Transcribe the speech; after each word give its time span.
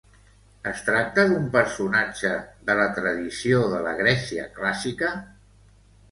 Es 0.69 0.79
tracta 0.85 1.25
d'un 1.31 1.43
personatge 1.55 2.31
de 2.69 2.77
la 2.79 2.87
tradició 2.95 3.59
de 3.75 3.81
la 3.89 3.91
Grècia 4.01 4.47
clàssica? 4.55 5.13